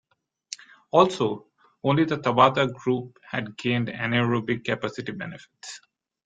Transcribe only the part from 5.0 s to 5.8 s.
benefits.